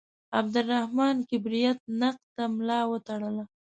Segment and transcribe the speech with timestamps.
[0.39, 3.43] عبدالرحمان کبریت نقد ته ملا وتړله.